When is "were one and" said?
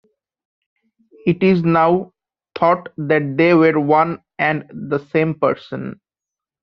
3.53-4.65